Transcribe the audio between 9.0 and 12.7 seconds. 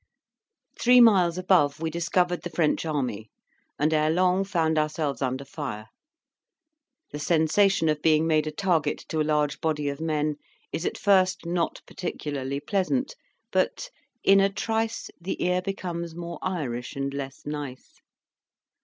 to a large body of men is at first not particularly